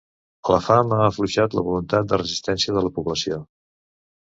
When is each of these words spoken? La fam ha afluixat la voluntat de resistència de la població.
La 0.53 0.57
fam 0.67 0.95
ha 0.97 1.01
afluixat 1.07 1.59
la 1.59 1.65
voluntat 1.69 2.09
de 2.15 2.21
resistència 2.23 2.77
de 2.79 2.85
la 2.89 2.95
població. 2.99 3.41